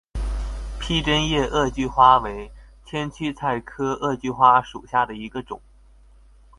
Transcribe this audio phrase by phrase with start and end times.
[0.79, 2.51] 披针叶萼距花为
[2.83, 5.61] 千屈菜科萼距花属下的一个种。